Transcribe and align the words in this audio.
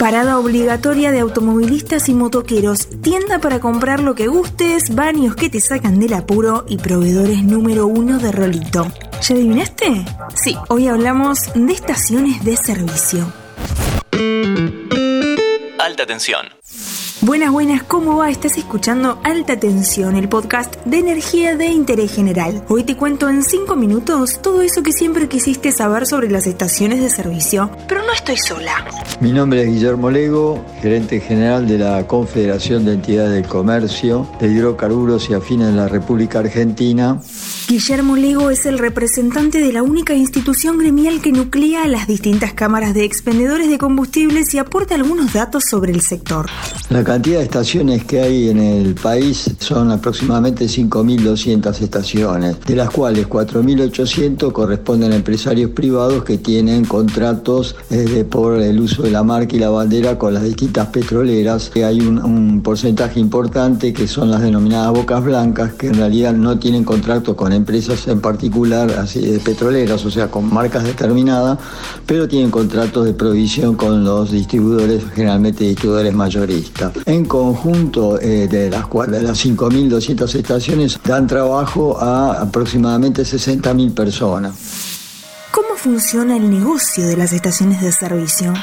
Parada 0.00 0.38
obligatoria 0.38 1.12
de 1.12 1.20
automovilistas 1.20 2.08
y 2.08 2.14
motoqueros, 2.14 2.88
tienda 3.02 3.38
para 3.38 3.60
comprar 3.60 4.00
lo 4.00 4.14
que 4.14 4.28
gustes, 4.28 4.94
baños 4.94 5.36
que 5.36 5.50
te 5.50 5.60
sacan 5.60 6.00
del 6.00 6.14
apuro 6.14 6.64
y 6.66 6.78
proveedores 6.78 7.44
número 7.44 7.86
uno 7.86 8.18
de 8.18 8.32
Rolito. 8.32 8.86
¿Ya 9.20 9.34
adivinaste? 9.34 10.06
Sí, 10.34 10.56
hoy 10.68 10.88
hablamos 10.88 11.52
de 11.54 11.74
estaciones 11.74 12.42
de 12.46 12.56
servicio. 12.56 13.30
Alta 15.78 16.06
tensión. 16.06 16.46
Buenas, 17.22 17.50
buenas, 17.50 17.82
¿cómo 17.82 18.16
va? 18.16 18.30
Estás 18.30 18.56
escuchando 18.56 19.20
Alta 19.22 19.60
Tensión, 19.60 20.16
el 20.16 20.30
podcast 20.30 20.76
de 20.86 21.00
energía 21.00 21.54
de 21.54 21.66
interés 21.66 22.14
general. 22.14 22.64
Hoy 22.68 22.84
te 22.84 22.96
cuento 22.96 23.28
en 23.28 23.42
5 23.42 23.76
minutos 23.76 24.40
todo 24.40 24.62
eso 24.62 24.82
que 24.82 24.92
siempre 24.92 25.28
quisiste 25.28 25.70
saber 25.70 26.06
sobre 26.06 26.30
las 26.30 26.46
estaciones 26.46 27.02
de 27.02 27.10
servicio, 27.10 27.70
pero 27.86 27.99
no 28.10 28.14
estoy 28.14 28.36
sola. 28.36 28.84
Mi 29.20 29.30
nombre 29.30 29.62
es 29.62 29.68
Guillermo 29.68 30.10
Lego, 30.10 30.64
gerente 30.80 31.20
general 31.20 31.68
de 31.68 31.78
la 31.78 32.04
Confederación 32.08 32.84
de 32.84 32.94
Entidades 32.94 33.40
de 33.40 33.48
Comercio 33.48 34.26
de 34.40 34.48
Hidrocarburos 34.48 35.30
y 35.30 35.34
Afines 35.34 35.68
de 35.68 35.74
la 35.74 35.86
República 35.86 36.40
Argentina. 36.40 37.20
Guillermo 37.70 38.16
Lego 38.16 38.50
es 38.50 38.66
el 38.66 38.80
representante 38.80 39.60
de 39.60 39.72
la 39.72 39.84
única 39.84 40.12
institución 40.12 40.76
gremial 40.76 41.20
que 41.20 41.30
nuclea 41.30 41.86
las 41.86 42.08
distintas 42.08 42.52
cámaras 42.52 42.94
de 42.94 43.04
expendedores 43.04 43.70
de 43.70 43.78
combustibles 43.78 44.52
y 44.54 44.58
aporta 44.58 44.96
algunos 44.96 45.32
datos 45.32 45.66
sobre 45.66 45.92
el 45.92 46.00
sector. 46.00 46.46
La 46.88 47.04
cantidad 47.04 47.38
de 47.38 47.44
estaciones 47.44 48.02
que 48.02 48.22
hay 48.22 48.48
en 48.48 48.58
el 48.58 48.96
país 48.96 49.48
son 49.60 49.92
aproximadamente 49.92 50.64
5.200 50.64 51.80
estaciones, 51.80 52.60
de 52.62 52.74
las 52.74 52.90
cuales 52.90 53.28
4.800 53.28 54.50
corresponden 54.50 55.12
a 55.12 55.14
empresarios 55.14 55.70
privados 55.70 56.24
que 56.24 56.38
tienen 56.38 56.84
contratos 56.84 57.76
por 58.30 58.60
el 58.60 58.80
uso 58.80 59.04
de 59.04 59.12
la 59.12 59.22
marca 59.22 59.54
y 59.54 59.60
la 59.60 59.70
bandera 59.70 60.18
con 60.18 60.34
las 60.34 60.42
distintas 60.42 60.88
petroleras. 60.88 61.70
Hay 61.76 62.00
un, 62.00 62.60
porcentaje 62.64 63.20
importante 63.20 63.92
que 63.92 64.08
son 64.08 64.28
las 64.28 64.42
denominadas 64.42 64.92
bocas 64.92 65.24
blancas, 65.24 65.74
que 65.74 65.86
en 65.86 65.94
realidad 65.94 66.32
no 66.32 66.58
tienen 66.58 66.82
contrato 66.82 67.36
con 67.36 67.59
empresas 67.60 68.08
en 68.08 68.20
particular 68.20 68.90
así 68.92 69.38
petroleras, 69.44 70.04
o 70.04 70.10
sea, 70.10 70.30
con 70.30 70.52
marcas 70.52 70.84
determinadas, 70.84 71.58
pero 72.06 72.26
tienen 72.26 72.50
contratos 72.50 73.04
de 73.04 73.14
provisión 73.14 73.76
con 73.76 74.02
los 74.02 74.30
distribuidores, 74.30 75.02
generalmente 75.14 75.64
distribuidores 75.64 76.14
mayoristas. 76.14 76.92
En 77.06 77.24
conjunto, 77.24 78.20
eh, 78.20 78.48
de 78.48 78.70
las, 78.70 78.88
de 78.90 79.22
las 79.22 79.44
5.200 79.44 80.34
estaciones, 80.34 80.98
dan 81.04 81.26
trabajo 81.26 82.00
a 82.00 82.42
aproximadamente 82.42 83.22
60.000 83.22 83.94
personas. 83.94 84.54
¿Cómo 85.52 85.76
funciona 85.76 86.36
el 86.36 86.48
negocio 86.50 87.06
de 87.06 87.16
las 87.16 87.32
estaciones 87.32 87.80
de 87.82 87.92
servicio? 87.92 88.54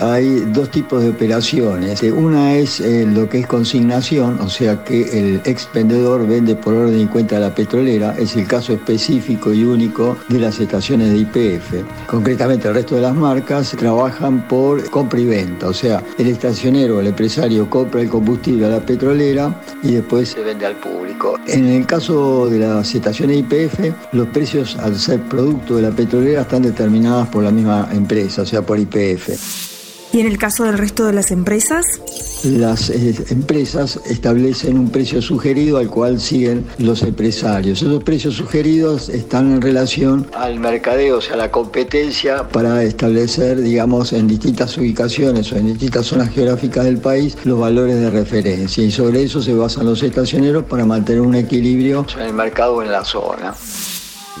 Hay 0.00 0.40
dos 0.52 0.70
tipos 0.72 1.04
de 1.04 1.10
operaciones. 1.10 2.02
Una 2.02 2.54
es 2.56 2.80
eh, 2.80 3.06
lo 3.06 3.28
que 3.28 3.38
es 3.38 3.46
consignación, 3.46 4.40
o 4.40 4.48
sea 4.48 4.82
que 4.82 5.02
el 5.16 5.40
expendedor 5.44 6.26
vende 6.26 6.56
por 6.56 6.74
orden 6.74 7.00
y 7.00 7.06
cuenta 7.06 7.36
a 7.36 7.40
la 7.40 7.54
petrolera. 7.54 8.12
Es 8.18 8.34
el 8.34 8.48
caso 8.48 8.72
específico 8.72 9.52
y 9.52 9.62
único 9.62 10.16
de 10.28 10.40
las 10.40 10.58
estaciones 10.58 11.10
de 11.10 11.18
IPF. 11.18 12.08
Concretamente, 12.08 12.66
el 12.66 12.74
resto 12.74 12.96
de 12.96 13.02
las 13.02 13.14
marcas 13.14 13.70
trabajan 13.70 14.48
por 14.48 14.90
compra 14.90 15.20
y 15.20 15.26
venta, 15.26 15.68
o 15.68 15.72
sea, 15.72 16.02
el 16.18 16.26
estacionero, 16.26 16.98
el 16.98 17.06
empresario 17.06 17.70
compra 17.70 18.00
el 18.00 18.08
combustible 18.08 18.66
a 18.66 18.70
la 18.70 18.80
petrolera 18.80 19.60
y 19.80 19.92
después 19.92 20.30
se 20.30 20.42
vende 20.42 20.66
al 20.66 20.74
público. 20.74 21.38
En 21.46 21.66
el 21.66 21.86
caso 21.86 22.48
de 22.50 22.58
las 22.58 22.92
estaciones 22.92 23.38
IPF, 23.38 23.94
los 24.12 24.26
precios 24.28 24.76
al 24.76 24.98
ser 24.98 25.20
producto 25.20 25.76
de 25.76 25.82
la 25.82 25.92
petrolera 25.92 26.42
están 26.42 26.62
determinados 26.62 27.28
por 27.28 27.44
la 27.44 27.52
misma 27.52 27.88
empresa, 27.92 28.42
o 28.42 28.46
sea, 28.46 28.62
por 28.62 28.80
IPF. 28.80 29.73
¿Y 30.14 30.20
en 30.20 30.28
el 30.28 30.38
caso 30.38 30.62
del 30.62 30.78
resto 30.78 31.06
de 31.06 31.12
las 31.12 31.32
empresas? 31.32 31.84
Las 32.44 32.88
eh, 32.88 33.16
empresas 33.30 33.98
establecen 34.06 34.78
un 34.78 34.90
precio 34.90 35.20
sugerido 35.20 35.78
al 35.78 35.88
cual 35.88 36.20
siguen 36.20 36.64
los 36.78 37.02
empresarios. 37.02 37.82
Esos 37.82 38.04
precios 38.04 38.36
sugeridos 38.36 39.08
están 39.08 39.54
en 39.54 39.60
relación 39.60 40.28
al 40.34 40.60
mercadeo, 40.60 41.18
o 41.18 41.20
sea, 41.20 41.34
la 41.34 41.50
competencia 41.50 42.46
para 42.46 42.84
establecer, 42.84 43.60
digamos, 43.60 44.12
en 44.12 44.28
distintas 44.28 44.78
ubicaciones 44.78 45.50
o 45.50 45.56
en 45.56 45.66
distintas 45.66 46.06
zonas 46.06 46.30
geográficas 46.30 46.84
del 46.84 46.98
país 46.98 47.36
los 47.42 47.58
valores 47.58 47.98
de 47.98 48.08
referencia. 48.08 48.84
Y 48.84 48.92
sobre 48.92 49.24
eso 49.24 49.42
se 49.42 49.52
basan 49.52 49.86
los 49.86 50.00
estacioneros 50.04 50.62
para 50.62 50.84
mantener 50.84 51.22
un 51.22 51.34
equilibrio 51.34 52.06
en 52.14 52.22
el 52.22 52.34
mercado 52.34 52.76
o 52.76 52.82
en 52.84 52.92
la 52.92 53.04
zona. 53.04 53.52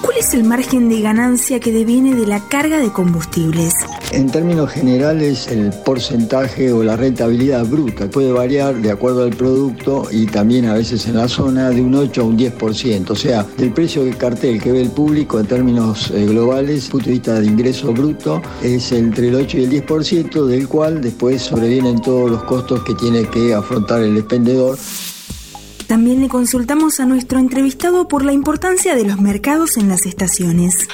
¿Cuál 0.00 0.18
es 0.18 0.34
el 0.34 0.44
margen 0.44 0.88
de 0.88 1.00
ganancia 1.00 1.58
que 1.58 1.72
deviene 1.72 2.14
de 2.14 2.28
la 2.28 2.46
carga 2.48 2.78
de 2.78 2.92
combustibles? 2.92 3.74
En 4.14 4.30
términos 4.30 4.70
generales, 4.70 5.48
el 5.48 5.70
porcentaje 5.84 6.70
o 6.72 6.84
la 6.84 6.96
rentabilidad 6.96 7.66
bruta 7.66 8.08
puede 8.08 8.30
variar 8.30 8.76
de 8.76 8.92
acuerdo 8.92 9.24
al 9.24 9.30
producto 9.30 10.06
y 10.08 10.26
también 10.26 10.66
a 10.66 10.74
veces 10.74 11.08
en 11.08 11.16
la 11.16 11.26
zona 11.26 11.70
de 11.70 11.80
un 11.82 11.96
8 11.96 12.20
a 12.20 12.24
un 12.24 12.38
10%. 12.38 13.10
O 13.10 13.16
sea, 13.16 13.44
del 13.58 13.72
precio 13.72 14.04
del 14.04 14.16
cartel 14.16 14.62
que 14.62 14.70
ve 14.70 14.82
el 14.82 14.90
público 14.90 15.40
en 15.40 15.46
términos 15.46 16.12
eh, 16.12 16.26
globales, 16.26 16.88
punto 16.90 17.06
de 17.06 17.12
vista 17.12 17.40
de 17.40 17.46
ingreso 17.46 17.92
bruto, 17.92 18.40
es 18.62 18.92
entre 18.92 19.30
el 19.30 19.34
8 19.34 19.58
y 19.58 19.64
el 19.64 19.84
10%, 19.84 20.46
del 20.46 20.68
cual 20.68 21.00
después 21.00 21.42
sobrevienen 21.42 22.00
todos 22.00 22.30
los 22.30 22.44
costos 22.44 22.84
que 22.84 22.94
tiene 22.94 23.28
que 23.28 23.52
afrontar 23.52 24.00
el 24.00 24.16
expendedor. 24.16 24.78
También 25.88 26.20
le 26.20 26.28
consultamos 26.28 27.00
a 27.00 27.06
nuestro 27.06 27.40
entrevistado 27.40 28.06
por 28.06 28.24
la 28.24 28.32
importancia 28.32 28.94
de 28.94 29.06
los 29.06 29.20
mercados 29.20 29.76
en 29.76 29.88
las 29.88 30.06
estaciones 30.06 30.86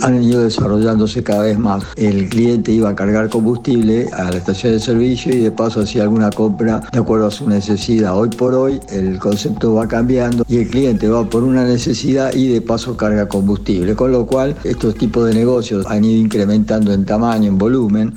han 0.00 0.22
ido 0.22 0.42
desarrollándose 0.42 1.22
cada 1.22 1.44
vez 1.44 1.58
más. 1.58 1.84
El 1.96 2.28
cliente 2.28 2.72
iba 2.72 2.90
a 2.90 2.94
cargar 2.94 3.28
combustible 3.28 4.08
a 4.12 4.30
la 4.30 4.38
estación 4.38 4.72
de 4.72 4.80
servicio 4.80 5.34
y 5.34 5.38
de 5.38 5.50
paso 5.50 5.80
hacía 5.80 6.02
alguna 6.02 6.30
compra 6.30 6.82
de 6.92 6.98
acuerdo 6.98 7.26
a 7.26 7.30
su 7.30 7.48
necesidad. 7.48 8.16
Hoy 8.16 8.30
por 8.30 8.54
hoy 8.54 8.80
el 8.90 9.18
concepto 9.18 9.74
va 9.74 9.88
cambiando 9.88 10.44
y 10.48 10.58
el 10.58 10.68
cliente 10.68 11.08
va 11.08 11.28
por 11.28 11.42
una 11.42 11.64
necesidad 11.64 12.34
y 12.34 12.48
de 12.48 12.60
paso 12.60 12.96
carga 12.96 13.28
combustible, 13.28 13.94
con 13.94 14.12
lo 14.12 14.26
cual 14.26 14.54
estos 14.64 14.94
tipos 14.94 15.26
de 15.26 15.34
negocios 15.34 15.86
han 15.86 16.04
ido 16.04 16.20
incrementando 16.20 16.92
en 16.92 17.04
tamaño, 17.04 17.48
en 17.48 17.58
volumen. 17.58 18.14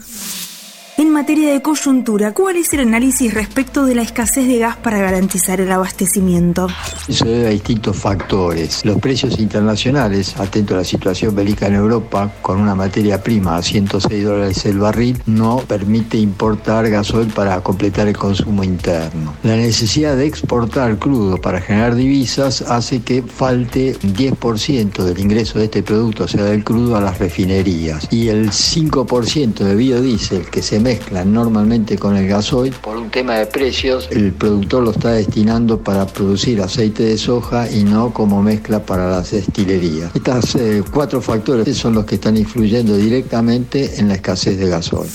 En 1.09 1.14
materia 1.14 1.53
de 1.53 1.64
coyuntura, 1.64 2.36
¿cuál 2.36 2.58
es 2.58 2.72
el 2.72 2.81
análisis 2.81 3.34
respecto 3.34 3.84
de 3.84 3.96
la 3.96 4.03
escasez 4.03 4.46
de 4.47 4.59
gas 4.59 4.78
para 4.78 5.00
garantizar 5.00 5.59
el 5.59 5.72
abastecimiento? 5.72 6.68
Eso 7.08 7.25
debe 7.25 7.47
a 7.47 7.50
distintos 7.50 7.97
factores. 7.97 8.86
Los 8.86 9.00
precios 9.00 9.40
internacionales, 9.40 10.38
atento 10.38 10.75
a 10.75 10.78
la 10.78 10.84
situación 10.84 11.36
bélica 11.36 11.66
en 11.66 11.74
Europa, 11.74 12.31
con 12.44 12.62
una 12.62 12.75
materia 12.75 13.24
prima 13.24 13.58
a 13.58 13.64
106 13.64 14.24
dólares 14.24 14.64
el 14.68 14.78
barril, 14.78 15.20
no 15.25 15.58
permite 15.68 16.20
importar 16.20 16.88
gasoil 16.92 17.30
para 17.30 17.59
completar 17.62 18.08
el 18.08 18.16
consumo 18.16 18.64
interno. 18.64 19.34
La 19.41 19.56
necesidad 19.56 20.16
de 20.16 20.28
exportar 20.28 21.00
crudo 21.00 21.41
para 21.41 21.59
generar 21.59 21.96
divisas 21.96 22.62
hace 22.62 23.02
que 23.02 23.24
falte 23.24 23.97
10% 23.97 25.03
del 25.03 25.20
ingreso 25.20 25.58
de 25.58 25.66
este 25.66 25.81
producto, 25.81 26.26
o 26.26 26.28
sea, 26.28 26.44
del 26.44 26.64
crudo, 26.64 26.96
a 26.96 27.02
las 27.02 27.18
refinerías. 27.18 28.08
Y 28.12 28.28
el 28.28 28.52
5% 28.52 29.56
de 29.64 29.76
biodiesel 29.76 30.46
que 30.52 30.62
se 30.62 30.80
mezclan 31.00 31.34
normalmente 31.34 31.98
con 31.98 32.18
el 32.18 32.28
gasoil, 32.28 32.74
por 32.74 32.98
un 32.98 33.10
tema 33.10 33.36
de 33.36 33.46
precios, 33.46 34.10
el 34.12 34.34
productor 34.34 34.84
lo 34.84 34.92
está 34.92 35.12
destinando 35.12 35.80
para 35.80 36.06
producir 36.06 36.62
aceite 36.62 37.04
de 37.04 37.18
soja 37.18 37.70
y 37.72 37.84
no 37.84 38.14
como 38.14 38.42
mezcla 38.42 38.84
para 38.84 39.09
las 39.09 39.32
destilerías. 39.32 40.14
Estos 40.14 40.56
eh, 40.56 40.84
cuatro 40.92 41.22
factores 41.22 41.78
son 41.78 41.94
los 41.96 42.06
que 42.06 42.16
están 42.16 42.36
influyendo 42.36 42.98
directamente 42.98 44.00
en 44.00 44.09
la 44.09 44.16
escasez 44.16 44.58
de 44.58 44.70
gasoil. 44.70 45.09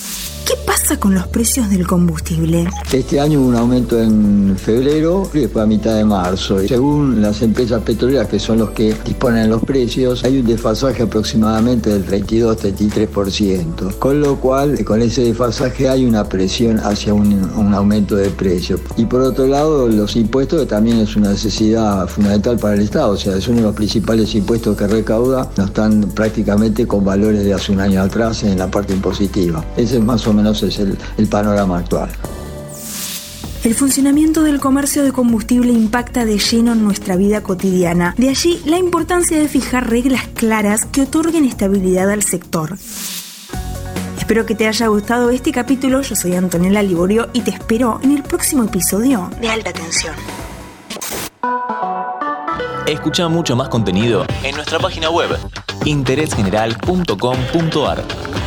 ¿Qué 0.45 0.55
pasa 0.65 0.74
con 0.93 1.15
los 1.15 1.27
precios 1.27 1.67
del 1.69 1.87
combustible? 1.87 2.67
Este 2.93 3.19
año 3.19 3.41
hubo 3.41 3.47
un 3.47 3.55
aumento 3.55 3.99
en 3.99 4.55
febrero 4.55 5.27
y 5.33 5.39
después 5.39 5.63
a 5.63 5.65
mitad 5.65 5.95
de 5.95 6.05
marzo. 6.05 6.59
Según 6.67 7.23
las 7.23 7.41
empresas 7.41 7.81
petroleras, 7.81 8.27
que 8.27 8.37
son 8.37 8.59
los 8.59 8.69
que 8.69 8.95
disponen 9.03 9.49
los 9.49 9.63
precios, 9.63 10.23
hay 10.23 10.39
un 10.39 10.45
desfasaje 10.45 11.01
aproximadamente 11.01 11.89
del 11.89 12.05
32-33%. 12.05 13.97
Con 13.97 14.21
lo 14.21 14.35
cual, 14.35 14.85
con 14.85 15.01
ese 15.01 15.23
desfasaje 15.23 15.89
hay 15.89 16.05
una 16.05 16.29
presión 16.29 16.79
hacia 16.79 17.15
un, 17.15 17.73
aumento 17.73 18.15
de 18.15 18.29
precios. 18.29 18.79
Y 18.95 19.05
por 19.05 19.21
otro 19.21 19.47
lado, 19.47 19.89
los 19.89 20.15
impuestos, 20.15 20.67
también 20.67 20.99
es 20.99 21.15
una 21.15 21.29
necesidad 21.31 22.07
fundamental 22.07 22.59
para 22.59 22.75
el 22.75 22.81
Estado. 22.81 23.13
O 23.13 23.17
sea, 23.17 23.35
es 23.35 23.47
uno 23.47 23.57
de 23.57 23.63
los 23.63 23.75
principales 23.75 24.35
impuestos 24.35 24.77
que 24.77 24.85
recauda. 24.85 25.49
No 25.57 25.65
están 25.65 26.01
prácticamente 26.13 26.85
con 26.85 27.03
valores 27.03 27.43
de 27.43 27.53
hace 27.53 27.71
un 27.71 27.79
año 27.79 28.03
atrás 28.03 28.43
en 28.43 28.59
la 28.59 28.69
parte 28.69 28.93
impositiva. 28.93 29.65
Ese 29.75 29.97
es 29.97 30.03
más 30.03 30.27
o 30.27 30.33
menos 30.33 30.61
es 30.75 30.87
el, 30.87 30.97
el 31.17 31.27
panorama 31.27 31.79
actual. 31.79 32.09
El 33.63 33.73
funcionamiento 33.73 34.43
del 34.43 34.59
comercio 34.59 35.03
de 35.03 35.11
combustible 35.11 35.73
impacta 35.73 36.23
de 36.23 36.37
lleno 36.37 36.73
en 36.73 36.83
nuestra 36.83 37.15
vida 37.15 37.41
cotidiana. 37.41 38.13
De 38.15 38.29
allí 38.29 38.61
la 38.65 38.77
importancia 38.77 39.39
de 39.39 39.47
fijar 39.47 39.89
reglas 39.89 40.27
claras 40.35 40.85
que 40.85 41.01
otorguen 41.01 41.45
estabilidad 41.45 42.11
al 42.11 42.21
sector. 42.21 42.77
Espero 44.19 44.45
que 44.45 44.53
te 44.53 44.67
haya 44.67 44.85
gustado 44.87 45.31
este 45.31 45.51
capítulo. 45.51 46.01
Yo 46.01 46.15
soy 46.15 46.35
Antonella 46.35 46.83
Liborio 46.83 47.29
y 47.33 47.41
te 47.41 47.51
espero 47.51 47.99
en 48.03 48.11
el 48.11 48.21
próximo 48.21 48.63
episodio 48.63 49.31
de 49.41 49.49
Alta 49.49 49.73
Tensión. 49.73 50.13
Escucha 52.85 53.27
mucho 53.29 53.55
más 53.55 53.69
contenido 53.69 54.25
en 54.43 54.55
nuestra 54.55 54.77
página 54.77 55.09
web 55.09 55.29
interésgeneral.com.ar. 55.85 58.44